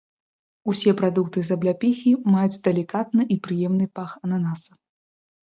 Усе 0.71 0.93
прадукты 1.01 1.43
з 1.49 1.57
абляпіхі 1.59 2.13
маюць 2.37 2.61
далікатны 2.69 3.23
і 3.37 3.39
прыемны 3.45 3.85
пах 4.01 4.19
ананаса. 4.23 4.71